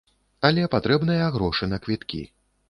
[0.47, 2.25] Але патрэбныя грошы на квіткі.